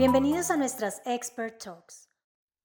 [0.00, 2.08] Bienvenidos a nuestras Expert Talks.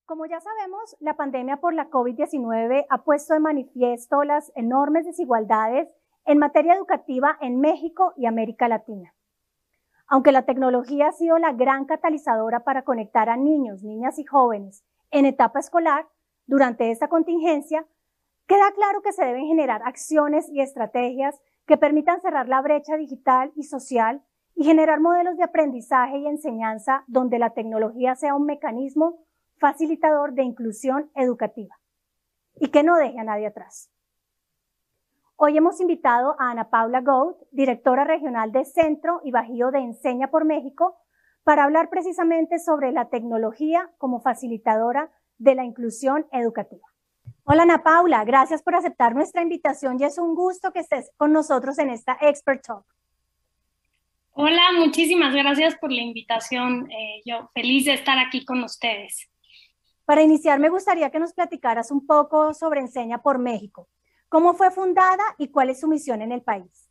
[0.05, 5.89] Como ya sabemos, la pandemia por la COVID-19 ha puesto de manifiesto las enormes desigualdades
[6.23, 9.13] en materia educativa en México y América Latina.
[10.07, 14.85] Aunque la tecnología ha sido la gran catalizadora para conectar a niños, niñas y jóvenes
[15.11, 16.07] en etapa escolar,
[16.45, 17.85] durante esta contingencia,
[18.47, 23.51] queda claro que se deben generar acciones y estrategias que permitan cerrar la brecha digital
[23.57, 24.23] y social
[24.55, 29.25] y generar modelos de aprendizaje y enseñanza donde la tecnología sea un mecanismo
[29.57, 31.75] facilitador de inclusión educativa
[32.59, 33.91] y que no deje a nadie atrás.
[35.37, 40.31] Hoy hemos invitado a Ana Paula Gould, directora regional de Centro y Bajío de Enseña
[40.31, 40.95] por México,
[41.43, 46.87] para hablar precisamente sobre la tecnología como facilitadora de la inclusión educativa.
[47.43, 51.33] Hola Ana Paula, gracias por aceptar nuestra invitación y es un gusto que estés con
[51.33, 52.94] nosotros en esta Expert Talk.
[54.37, 56.91] Hola, muchísimas gracias por la invitación.
[56.91, 59.29] Eh, yo feliz de estar aquí con ustedes.
[60.03, 63.87] Para iniciar, me gustaría que nos platicaras un poco sobre Enseña por México.
[64.27, 66.89] ¿Cómo fue fundada y cuál es su misión en el país?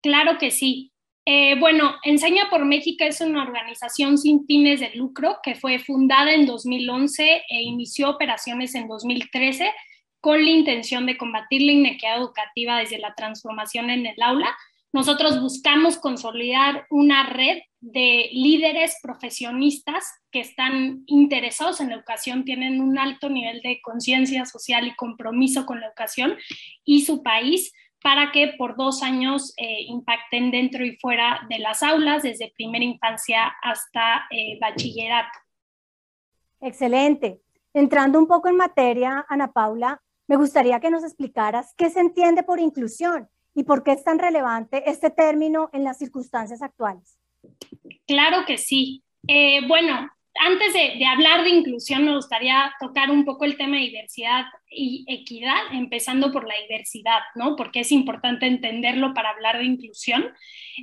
[0.00, 0.92] Claro que sí.
[1.24, 6.32] Eh, bueno, Enseña por México es una organización sin fines de lucro que fue fundada
[6.32, 9.72] en 2011 e inició operaciones en 2013
[10.20, 14.56] con la intención de combatir la inequidad educativa desde la transformación en el aula
[14.92, 22.80] nosotros buscamos consolidar una red de líderes profesionistas que están interesados en la educación, tienen
[22.80, 26.36] un alto nivel de conciencia social y compromiso con la educación
[26.84, 31.82] y su país para que por dos años eh, impacten dentro y fuera de las
[31.82, 35.38] aulas, desde primera infancia hasta eh, bachillerato.
[36.60, 37.40] Excelente.
[37.72, 42.42] Entrando un poco en materia, Ana Paula, me gustaría que nos explicaras qué se entiende
[42.42, 47.18] por inclusión y por qué es tan relevante este término en las circunstancias actuales.
[48.06, 49.02] Claro que sí.
[49.28, 53.82] Eh, bueno, antes de, hablar de inclusión, me gustaría tocar un poco el tema de
[53.82, 57.56] diversidad y equidad, empezando por la diversidad, ¿no?
[57.56, 60.32] Porque es importante entenderlo para hablar de inclusión.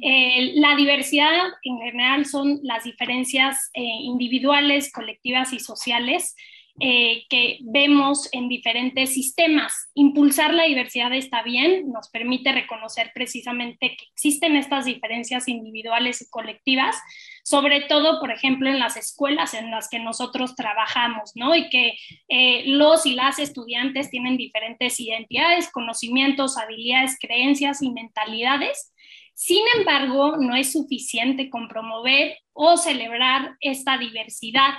[0.01, 1.31] Eh, la diversidad
[1.63, 6.35] en general son las diferencias eh, individuales, colectivas y sociales
[6.79, 9.89] eh, que vemos en diferentes sistemas.
[9.95, 16.29] Impulsar la diversidad está bien, nos permite reconocer precisamente que existen estas diferencias individuales y
[16.29, 16.95] colectivas,
[17.43, 21.55] sobre todo, por ejemplo, en las escuelas en las que nosotros trabajamos, ¿no?
[21.55, 21.93] Y que
[22.27, 28.93] eh, los y las estudiantes tienen diferentes identidades, conocimientos, habilidades, creencias y mentalidades.
[29.33, 34.73] Sin embargo, no es suficiente con promover o celebrar esta diversidad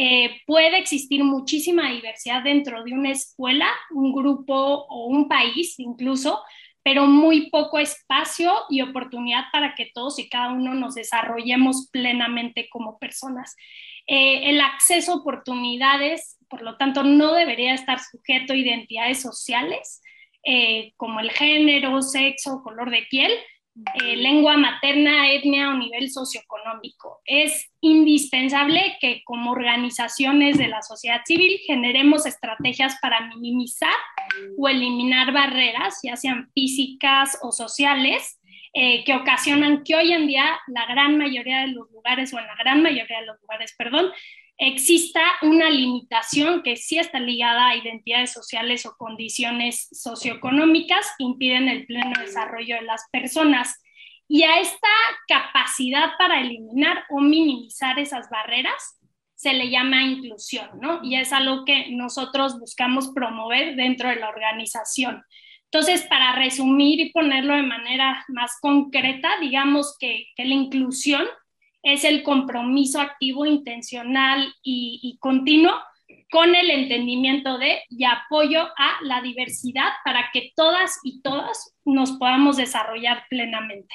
[0.00, 6.40] eh, puede existir muchísima diversidad dentro de una escuela, un grupo o un país incluso,
[6.84, 12.68] pero muy poco espacio y oportunidad para que todos y cada uno nos desarrollemos plenamente
[12.70, 13.56] como personas.
[14.06, 20.00] Eh, el acceso a oportunidades, por lo tanto, no debería estar sujeto a identidades sociales
[20.44, 23.32] eh, como el género, sexo, color de piel,
[23.94, 27.20] eh, lengua materna, etnia o nivel socioeconómico.
[27.24, 33.94] Es indispensable que como organizaciones de la sociedad civil generemos estrategias para minimizar
[34.56, 38.40] o eliminar barreras, ya sean físicas o sociales,
[38.74, 42.46] eh, que ocasionan que hoy en día la gran mayoría de los lugares, o en
[42.46, 44.12] la gran mayoría de los lugares, perdón,
[44.58, 51.86] exista una limitación que sí está ligada a identidades sociales o condiciones socioeconómicas impiden el
[51.86, 53.80] pleno desarrollo de las personas.
[54.26, 54.88] Y a esta
[55.28, 58.98] capacidad para eliminar o minimizar esas barreras
[59.36, 61.00] se le llama inclusión, ¿no?
[61.04, 65.22] Y es algo que nosotros buscamos promover dentro de la organización.
[65.70, 71.24] Entonces, para resumir y ponerlo de manera más concreta, digamos que la inclusión
[71.82, 75.72] es el compromiso activo, intencional y, continuo
[76.30, 82.12] con el entendimiento de y apoyo a la diversidad para que todas y todos nos
[82.12, 83.94] podamos desarrollar plenamente.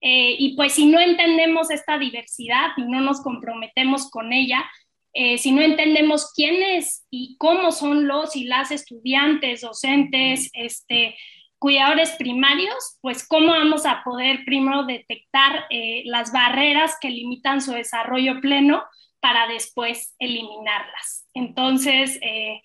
[0.00, 4.64] Eh, y pues si no entendemos esta diversidad y no nos comprometemos con ella,
[5.12, 11.16] eh, si no entendemos quiénes y cómo son los y las estudiantes, docentes, este,
[11.60, 17.72] cuidadores primarios, pues cómo vamos a poder primero detectar eh, las barreras que limitan su
[17.72, 18.82] desarrollo pleno
[19.20, 21.28] para después eliminarlas.
[21.34, 22.62] Entonces, eh,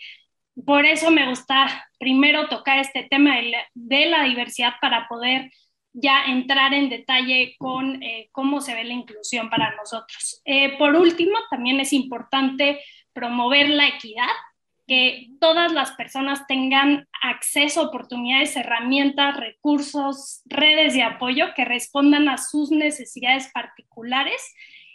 [0.66, 3.36] por eso me gusta primero tocar este tema
[3.74, 5.52] de la, diversidad para poder
[5.92, 10.42] ya entrar en detalle con eh, cómo se ve la inclusión para nosotros.
[10.78, 12.82] por último, también es importante
[13.14, 14.32] promover la equidad
[14.88, 22.30] que todas las personas tengan acceso a oportunidades, herramientas, recursos, redes de apoyo que respondan
[22.30, 24.42] a sus necesidades particulares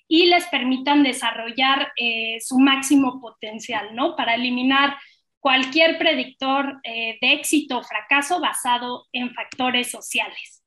[0.06, 4.16] y les permitan desarrollar eh, su máximo potencial, ¿no?
[4.16, 4.96] Para eliminar
[5.38, 10.62] cualquier predictor eh, de éxito o fracaso basado en factores sociales.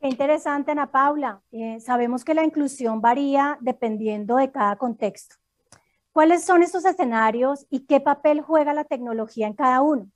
[0.00, 1.42] Qué interesante, Ana Paula.
[1.50, 5.36] Eh, sabemos que la inclusión varía dependiendo de cada contexto.
[6.18, 10.10] ¿Cuáles son estos escenarios y qué papel juega la tecnología en cada uno?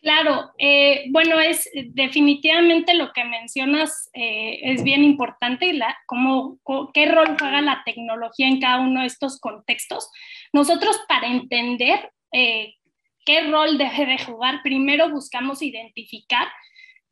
[0.00, 6.58] Claro, eh, bueno, es definitivamente lo que mencionas eh, es bien importante, la, cómo,
[6.92, 10.10] qué rol juega la tecnología en cada uno de estos contextos.
[10.52, 12.74] Nosotros para entender eh,
[13.24, 16.48] qué rol debe de jugar, primero buscamos identificar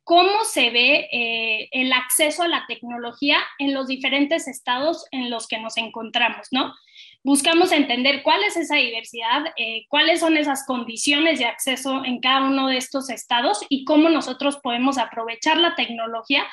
[0.03, 5.59] cómo se ve el acceso a la tecnología en los diferentes estados en los que
[5.59, 6.73] nos encontramos, ¿no?
[7.23, 12.45] Buscamos entender cuál es esa diversidad, eh, cuáles son esas condiciones de acceso en cada
[12.45, 16.45] uno de estos estados y cómo nosotros podemos aprovechar la tecnología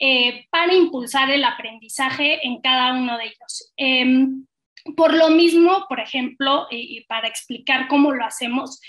[0.00, 3.72] eh, para impulsar el aprendizaje en cada uno de ellos.
[3.76, 4.46] Em,
[4.96, 8.80] por lo mismo, por ejemplo, y para explicar cómo lo hacemos,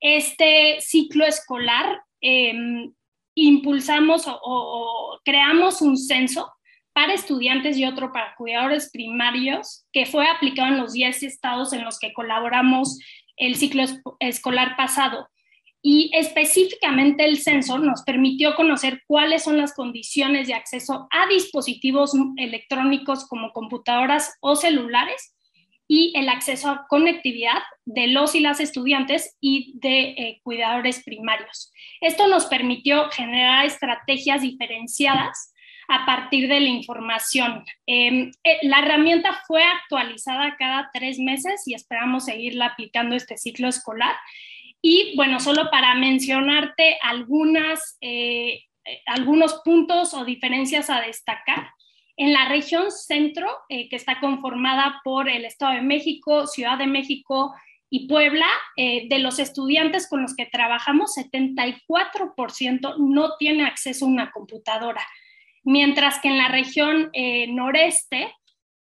[0.00, 2.92] este ciclo escolar em,
[3.34, 6.50] impulsamos o creamos un censo
[6.92, 11.84] para estudiantes y otro para cuidadores primarios, que fue aplicado en los 10 estados en
[11.84, 12.98] los que colaboramos
[13.36, 13.84] el ciclo
[14.18, 15.28] escolar pasado.
[15.82, 22.12] Y específicamente el censo nos permitió conocer cuáles son las condiciones de acceso a dispositivos
[22.36, 25.34] electrónicos como computadoras o celulares
[25.92, 31.72] y el acceso a conectividad de los y las estudiantes y de eh, cuidadores primarios.
[32.00, 35.49] Esto nos permitió generar estrategias diferenciadas
[35.90, 37.64] a partir de la información.
[37.84, 43.66] Em, eh, la herramienta fue actualizada cada tres meses y esperamos seguirla aplicando este ciclo
[43.68, 44.14] escolar.
[44.80, 51.72] Y bueno, solo para mencionarte algunas, eh, eh, algunos puntos o diferencias a destacar.
[52.16, 57.54] En la región centro, que está conformada por el Estado de México, Ciudad de México,
[57.88, 58.46] y Puebla,
[58.76, 65.00] de los estudiantes con los que trabajamos, 74% no tiene acceso a una computadora
[65.62, 68.34] mientras que en la región eh, noreste,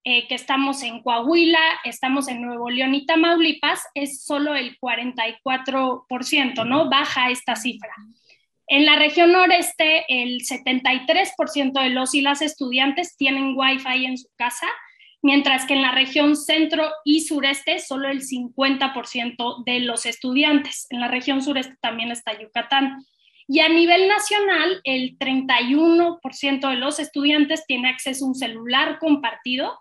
[0.03, 6.65] eh, que estamos en Coahuila, estamos en Nuevo León y Tamaulipas, es solo el 44%,
[6.65, 6.89] ¿no?
[6.89, 7.93] Baja esta cifra.
[8.67, 14.29] En la región noreste, el 73% de los y las estudiantes tienen Wi-Fi en su
[14.35, 14.67] casa,
[15.21, 20.87] mientras que en la región centro y sureste, solo el 50% de los estudiantes.
[20.89, 23.05] En la región sureste también está Yucatán.
[23.47, 29.79] Y a nivel nacional, el 31% de los estudiantes tiene acceso a un celular compartido.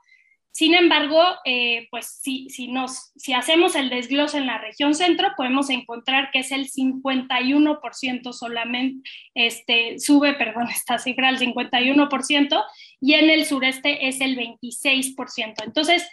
[0.52, 5.28] Sin embargo, eh, pues si, si, nos, si hacemos el desglose en la región centro,
[5.36, 12.64] podemos encontrar que es el 51% solamente, este, sube, perdón, esta cifra al 51%,
[13.00, 15.64] y en el sureste es el 26%.
[15.64, 16.08] Entonces,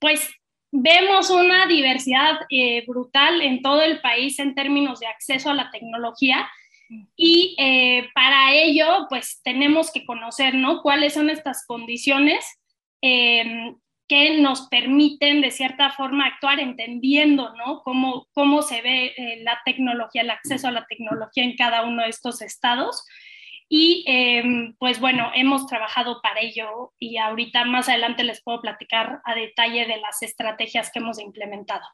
[0.00, 0.28] pues
[0.72, 5.70] vemos una diversidad eh, brutal en todo el país en términos de acceso a la
[5.70, 6.48] tecnología
[7.16, 10.82] y eh, para ello, pues tenemos que conocer, ¿no?
[10.82, 12.44] Cuáles son estas condiciones
[13.02, 13.74] eh,
[14.08, 17.82] que nos permiten, de cierta forma, actuar entendiendo, ¿no?
[17.82, 22.02] Cómo, cómo se ve eh, la tecnología, el acceso a la tecnología en cada uno
[22.02, 23.06] de estos estados.
[23.72, 24.04] Y
[24.80, 29.86] pues bueno, hemos trabajado para ello y ahorita más adelante les puedo platicar a detalle
[29.86, 31.84] de las estrategias que hemos implementado.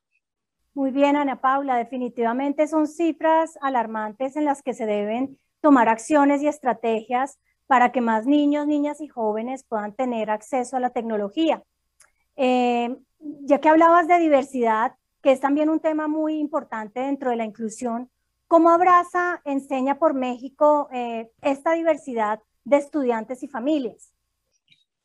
[0.77, 6.43] Muy bien, Ana Paula, definitivamente son cifras alarmantes en las que se deben tomar acciones
[6.43, 11.63] y estrategias para que más niños, niñas y jóvenes puedan tener acceso a la tecnología.
[12.37, 14.93] Eh, ya que hablabas de diversidad,
[15.23, 18.11] que es también un tema muy importante dentro de la inclusión,
[18.47, 24.13] ¿cómo abraza Enseña por México eh, esta diversidad de estudiantes y familias?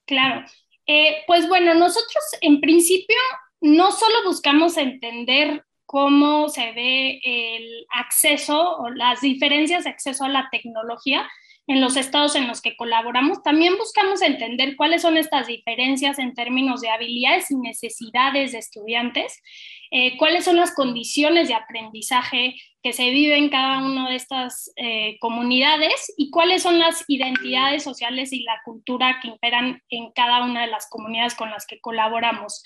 [0.03, 0.45] Claro,
[0.85, 3.15] eh, pues bueno, nosotros en principio
[3.61, 10.29] no solo buscamos entender cómo se ve el acceso o las diferencias de acceso a
[10.29, 11.29] la tecnología
[11.71, 16.33] en los estados en los que colaboramos, también buscamos entender cuáles son estas diferencias en
[16.33, 19.41] términos de habilidades y necesidades de estudiantes,
[19.89, 24.73] eh, cuáles son las condiciones de aprendizaje que se viven en cada una de estas
[24.75, 30.43] eh, comunidades y cuáles son las identidades sociales y la cultura que imperan en cada
[30.43, 32.63] una de las comunidades con las que colaboramos.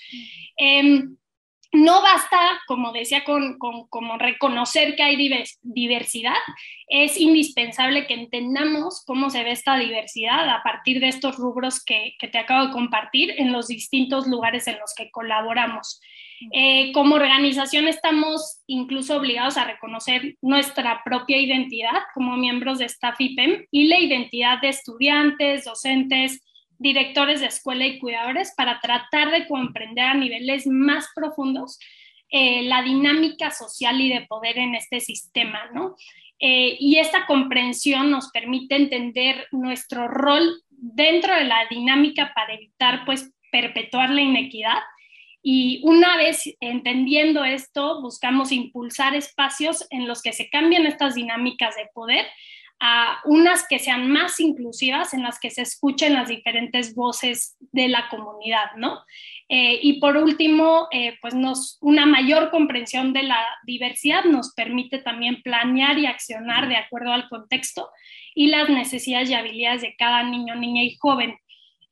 [1.76, 5.16] No basta, como decía, con, como reconocer que hay
[5.62, 6.34] diversidad,
[6.88, 12.14] es indispensable que entendamos cómo se ve esta diversidad a partir de estos rubros que,
[12.18, 16.00] que te acabo de compartir en los distintos lugares en los que colaboramos.
[16.52, 23.18] Eh, como organización estamos incluso obligados a reconocer nuestra propia identidad como miembros de Staff
[23.18, 26.42] IPEM y la identidad de estudiantes, docentes
[26.78, 31.78] directores de escuela y cuidadores para tratar de comprender a niveles más profundos
[32.28, 35.94] eh, la dinámica social y de poder en este sistema, ¿no?
[36.38, 43.04] Eh, y esta comprensión nos permite entender nuestro rol dentro de la dinámica para evitar,
[43.06, 44.78] pues, perpetuar la inequidad.
[45.42, 51.76] Y una vez entendiendo esto, buscamos impulsar espacios en los que se cambien estas dinámicas
[51.76, 52.26] de poder
[52.78, 57.88] a unas que sean más inclusivas, en las que se escuchen las diferentes voces de
[57.88, 59.00] la comunidad, ¿no?
[59.48, 64.98] Eh, y por último, eh, pues nos, una mayor comprensión de la diversidad nos permite
[64.98, 67.88] también planear y accionar de acuerdo al contexto
[68.34, 71.36] y las necesidades y habilidades de cada niño, niña y joven.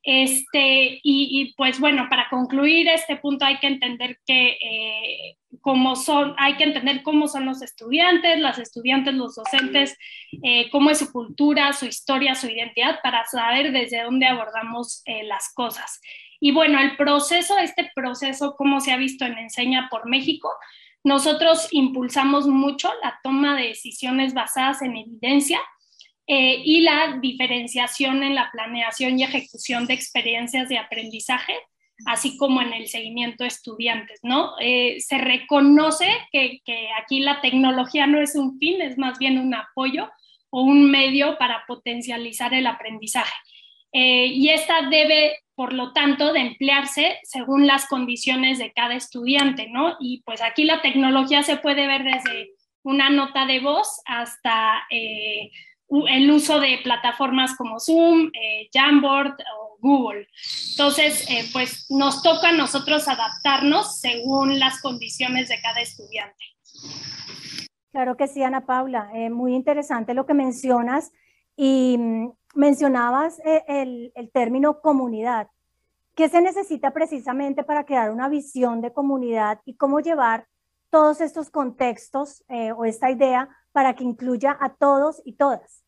[0.03, 6.35] Este, y, pues bueno, para concluir este punto hay que entender que eh, cómo son,
[6.37, 9.97] hay que entender cómo son los estudiantes, las estudiantes, los docentes,
[10.43, 15.23] eh, cómo es su cultura, su historia, su identidad, para saber desde dónde abordamos eh,
[15.23, 15.99] las cosas.
[16.39, 20.51] Y bueno, el proceso, este proceso, como se ha visto en Enseña por México,
[21.03, 25.59] nosotros impulsamos mucho la toma de decisiones basadas en evidencia
[26.27, 31.55] eh, y la diferenciación en la planeación y ejecución de experiencias de aprendizaje,
[32.05, 34.53] así como en el seguimiento de estudiantes, ¿no?
[34.59, 36.61] Eh, se reconoce que,
[37.01, 40.09] aquí la tecnología no es un fin, es más bien un apoyo
[40.49, 43.33] o un medio para potencializar el aprendizaje.
[43.91, 49.67] Eh, y esta debe, por lo tanto, de emplearse según las condiciones de cada estudiante,
[49.69, 49.95] ¿no?
[49.99, 52.49] Y pues aquí la tecnología se puede ver desde
[52.83, 54.85] una nota de voz hasta
[55.89, 60.27] el uso de plataformas como Zoom, eh, Jamboard o Google.
[60.71, 66.43] Entonces, eh, pues nos toca a nosotros adaptarnos según las condiciones de cada estudiante.
[67.91, 69.09] Claro que sí, Ana Paula.
[69.13, 71.11] Eh, muy interesante lo que mencionas
[71.55, 75.47] y mm, mencionabas el, el término comunidad.
[76.15, 80.47] ¿Qué se necesita precisamente para crear una visión de comunidad y cómo llevar
[80.89, 82.45] todos estos contextos
[82.77, 85.83] o esta idea para que incluya a todos y todas.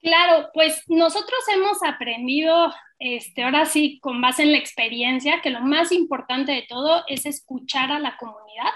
[0.00, 5.60] Claro, pues nosotros hemos aprendido, este, ahora sí, con base en la experiencia, que lo
[5.60, 8.72] más importante de todo es escuchar a la comunidad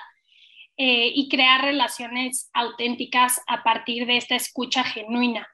[0.77, 5.49] eh, y crear relaciones auténticas a partir de esta escucha genuina.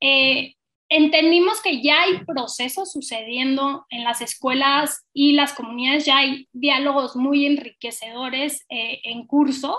[0.00, 0.54] Eh,
[0.88, 7.16] entendimos que ya hay procesos sucediendo en las escuelas y las comunidades, ya hay diálogos
[7.16, 9.78] muy enriquecedores eh, en curso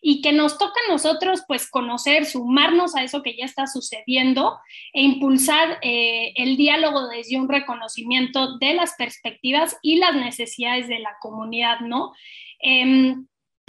[0.00, 4.58] y que nos toca a nosotros pues conocer, sumarnos a eso que ya está sucediendo
[4.92, 11.00] e impulsar eh, el diálogo desde un reconocimiento de las perspectivas y las necesidades de
[11.00, 12.12] la comunidad, ¿no?
[12.60, 13.26] Em,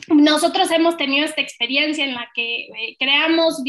[0.07, 3.61] nosotros hemos tenido esta experiencia en la que eh, creamos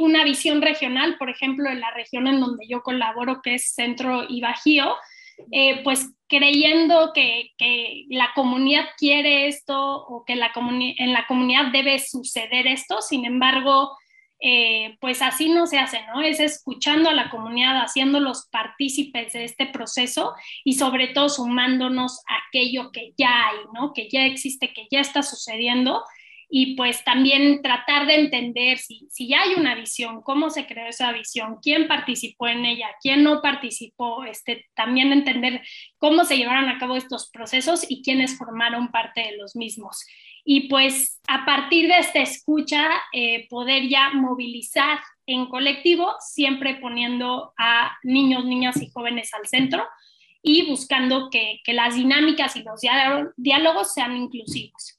[0.00, 4.24] una visión regional, por ejemplo, en la región en donde yo colaboro, que es Centro
[4.28, 4.96] y Bajío,
[5.52, 7.52] eh, pues creyendo que,
[8.08, 13.96] la comunidad quiere esto o que la en la comunidad debe suceder esto, sin embargo,
[14.40, 16.20] eh, pues así no se hace, ¿no?
[16.20, 22.46] Es escuchando a la comunidad, haciéndolos partícipes de este proceso y sobre todo sumándonos a
[22.48, 23.92] aquello que ya hay, ¿no?
[23.94, 26.04] Que ya existe, que ya está sucediendo
[26.48, 30.86] y pues también tratar de entender si, si ya hay una visión, cómo se creó
[30.86, 35.62] esa visión, quién participó en ella, quién no participó, este, también entender
[35.98, 40.04] cómo se llevaron a cabo estos procesos y quiénes formaron parte de los mismos.
[40.44, 47.52] Y pues a partir de esta escucha, eh, poder ya movilizar en colectivo, siempre poniendo
[47.58, 49.84] a niños, niñas y jóvenes al centro
[50.42, 52.80] y buscando que, que las dinámicas y los
[53.36, 54.95] diálogos sean inclusivos.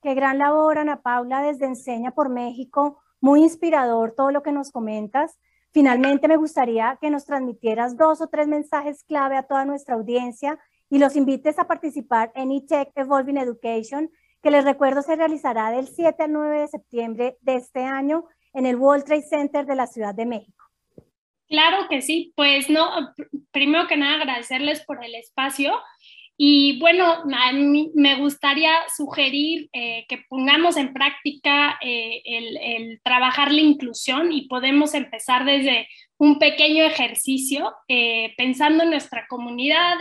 [0.00, 3.02] Qué gran labor, Ana Paula, desde Enseña por México.
[3.20, 5.38] Muy inspirador todo lo que nos comentas.
[5.72, 10.58] Finalmente, me gustaría que nos transmitieras dos o tres mensajes clave a toda nuestra audiencia
[10.88, 14.08] y los invites a participar en eTech Evolving Education,
[14.40, 18.24] que les recuerdo se realizará del 7 al 9 de septiembre de este año
[18.54, 20.64] en el World Trade Center de la Ciudad de México.
[21.48, 22.88] Claro que sí, pues no,
[23.50, 25.72] primero que nada agradecerles por el espacio
[26.40, 33.50] y bueno, a mí me gustaría sugerir eh, que pongamos en práctica eh, el, trabajar
[33.50, 39.96] la inclusión y podemos empezar desde un pequeño ejercicio eh, pensando en nuestra comunidad,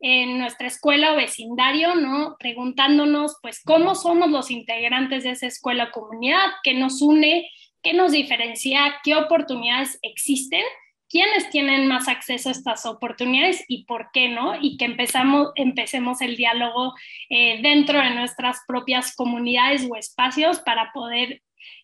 [0.00, 2.36] en nuestra escuela o vecindario, ¿no?
[2.38, 7.50] Preguntándonos, pues, cómo somos los integrantes de esa escuela o comunidad, qué nos une,
[7.82, 10.64] qué nos diferencia, qué oportunidades existen
[11.12, 16.22] quiénes tienen más acceso a estas oportunidades y por qué no, y que empezamos, empecemos
[16.22, 16.94] el diálogo
[17.28, 21.42] eh, dentro de nuestras propias comunidades o espacios para poder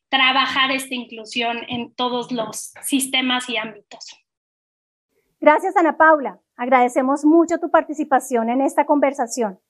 [0.09, 4.19] trabajar esta inclusión en todos los sistemas y ámbitos.
[5.39, 6.41] Gracias, Ana Paula.
[6.57, 9.61] Agradecemos mucho tu participación en esta conversación.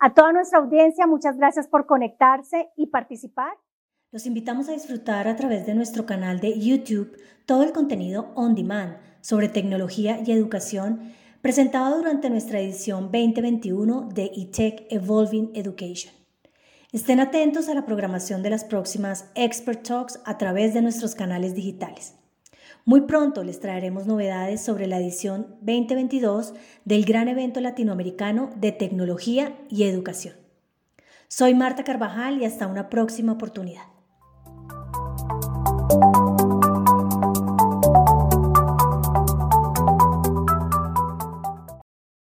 [0.00, 3.56] A toda nuestra audiencia, muchas gracias por conectarse y participar.
[4.12, 8.54] Los invitamos a disfrutar a través de nuestro canal de YouTube todo el contenido on
[8.54, 16.14] demand sobre tecnología y educación presentado durante nuestra edición 2021 de eTech Evolving Education.
[16.92, 21.56] Estén atentos a la programación de las próximas Expert Talks a través de nuestros canales
[21.56, 22.14] digitales.
[22.84, 29.58] Muy pronto les traeremos novedades sobre la edición 2022 del gran evento latinoamericano de tecnología
[29.68, 30.36] y educación.
[31.26, 33.95] Soy Marta Carvajal y hasta una próxima oportunidad.